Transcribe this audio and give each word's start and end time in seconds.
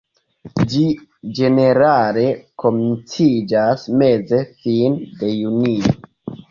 Ĝi 0.71 0.85
ĝenerale 1.39 2.25
komenciĝas 2.65 3.85
meze-fine 4.01 5.09
de 5.23 5.33
junio. 5.41 5.97